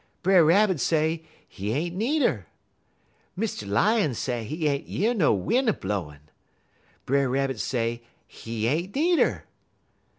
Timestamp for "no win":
5.13-5.69